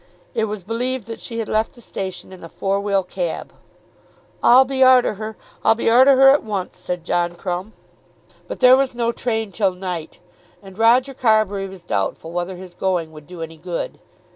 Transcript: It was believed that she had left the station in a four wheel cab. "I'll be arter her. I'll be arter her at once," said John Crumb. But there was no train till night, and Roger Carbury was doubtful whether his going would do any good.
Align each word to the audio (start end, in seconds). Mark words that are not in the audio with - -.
It 0.33 0.45
was 0.45 0.63
believed 0.63 1.05
that 1.05 1.19
she 1.21 1.37
had 1.37 1.47
left 1.47 1.73
the 1.75 1.79
station 1.79 2.33
in 2.33 2.43
a 2.43 2.49
four 2.49 2.79
wheel 2.79 3.03
cab. 3.03 3.53
"I'll 4.41 4.65
be 4.65 4.83
arter 4.83 5.13
her. 5.13 5.37
I'll 5.63 5.75
be 5.75 5.91
arter 5.91 6.15
her 6.15 6.31
at 6.31 6.43
once," 6.43 6.75
said 6.75 7.03
John 7.03 7.35
Crumb. 7.35 7.73
But 8.47 8.61
there 8.61 8.75
was 8.75 8.95
no 8.95 9.11
train 9.11 9.51
till 9.51 9.73
night, 9.73 10.17
and 10.63 10.75
Roger 10.75 11.13
Carbury 11.13 11.67
was 11.67 11.83
doubtful 11.83 12.31
whether 12.31 12.55
his 12.55 12.73
going 12.73 13.11
would 13.11 13.27
do 13.27 13.43
any 13.43 13.57
good. 13.57 13.99